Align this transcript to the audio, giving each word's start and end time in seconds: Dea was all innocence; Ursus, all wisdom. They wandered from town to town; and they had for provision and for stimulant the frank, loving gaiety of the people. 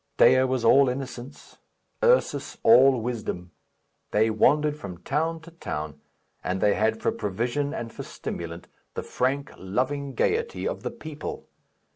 Dea 0.17 0.41
was 0.45 0.65
all 0.65 0.89
innocence; 0.89 1.59
Ursus, 2.03 2.57
all 2.63 2.99
wisdom. 2.99 3.51
They 4.09 4.31
wandered 4.31 4.75
from 4.75 4.97
town 5.03 5.41
to 5.41 5.51
town; 5.51 6.01
and 6.43 6.59
they 6.59 6.73
had 6.73 6.99
for 6.99 7.11
provision 7.11 7.71
and 7.71 7.93
for 7.93 8.01
stimulant 8.01 8.67
the 8.95 9.03
frank, 9.03 9.51
loving 9.59 10.15
gaiety 10.15 10.67
of 10.67 10.81
the 10.81 10.89
people. 10.89 11.45